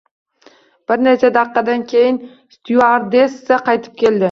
Bir 0.91 1.03
necha 1.07 1.29
daqiqadan 1.35 1.85
keyin 1.93 2.19
styuardessa 2.57 3.63
qaytib 3.71 4.05
keldi 4.05 4.19